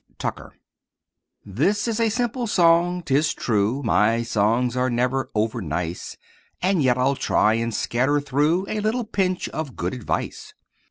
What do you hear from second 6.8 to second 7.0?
yet